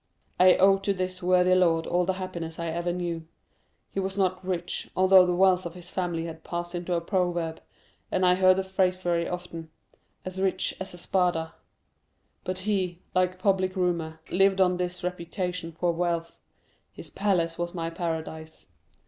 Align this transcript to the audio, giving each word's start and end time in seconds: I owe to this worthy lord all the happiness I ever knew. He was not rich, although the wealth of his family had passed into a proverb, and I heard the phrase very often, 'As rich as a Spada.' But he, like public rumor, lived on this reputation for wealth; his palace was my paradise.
I 0.39 0.55
owe 0.55 0.79
to 0.79 0.95
this 0.95 1.21
worthy 1.21 1.53
lord 1.53 1.85
all 1.85 2.05
the 2.05 2.13
happiness 2.13 2.57
I 2.57 2.69
ever 2.69 2.91
knew. 2.91 3.27
He 3.91 3.99
was 3.99 4.17
not 4.17 4.43
rich, 4.43 4.89
although 4.95 5.27
the 5.27 5.35
wealth 5.35 5.63
of 5.63 5.75
his 5.75 5.91
family 5.91 6.25
had 6.25 6.43
passed 6.43 6.73
into 6.73 6.95
a 6.95 7.01
proverb, 7.01 7.61
and 8.11 8.25
I 8.25 8.33
heard 8.33 8.57
the 8.57 8.63
phrase 8.63 9.03
very 9.03 9.29
often, 9.29 9.69
'As 10.25 10.41
rich 10.41 10.75
as 10.79 10.95
a 10.95 10.97
Spada.' 10.97 11.53
But 12.43 12.57
he, 12.57 13.03
like 13.13 13.37
public 13.37 13.75
rumor, 13.75 14.19
lived 14.31 14.59
on 14.59 14.77
this 14.77 15.03
reputation 15.03 15.71
for 15.71 15.91
wealth; 15.91 16.39
his 16.91 17.11
palace 17.11 17.59
was 17.59 17.75
my 17.75 17.91
paradise. 17.91 18.71